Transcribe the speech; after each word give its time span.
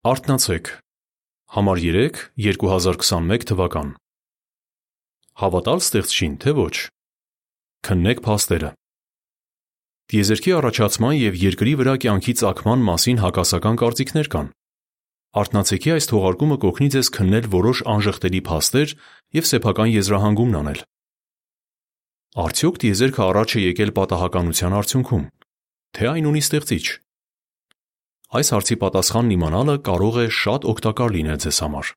Արթնացեք։ 0.00 0.68
Համար 1.52 1.78
3, 1.84 2.20
2021 2.40 3.42
թվական։ 3.50 3.88
Հավատալ 5.42 5.82
ստեղծչին, 5.84 6.36
թե 6.40 6.54
ոչ։ 6.56 6.76
Քննեք 7.84 8.22
փաստերը։ 8.24 8.70
Տիեզերքի 10.08 10.54
առաջացման 10.56 11.18
եւ 11.20 11.36
երկրի 11.42 11.74
վրա 11.82 11.94
կյանքի 12.06 12.34
ծագման 12.40 12.86
մասին 12.88 13.20
հակասական 13.20 13.76
կարծիքներ 13.84 14.32
կան։ 14.32 14.48
Արթնացեքի 15.44 15.94
այս 15.98 16.10
թողարկումը 16.16 16.58
կօգնի 16.64 16.90
ձեզ 16.96 17.12
քննել 17.20 17.50
որոշ 17.60 17.84
անժխտելի 17.92 18.42
փաստեր 18.48 18.96
եւ 19.36 19.50
սեփական 19.52 19.92
եզրահանգումն 20.00 20.58
անել։ 20.64 20.82
Արդյոք 22.40 22.82
տիեզերքը 22.88 23.22
առաջ 23.28 23.52
է 23.52 23.68
եկել 23.68 23.94
պատահականության 24.00 24.80
արդյունքում, 24.80 25.30
թե 25.92 26.12
այն 26.16 26.32
ունի 26.32 26.44
ստեղծիչ։ 26.48 26.84
Այս 28.30 28.52
հարցի 28.54 28.76
պատասխանն 28.78 29.30
իմանալը 29.34 29.72
կարող 29.88 30.16
է 30.22 30.26
շատ 30.30 30.66
օգտակար 30.70 31.14
լինել 31.16 31.38
ձեզ 31.42 31.56
համար։ 31.64 31.88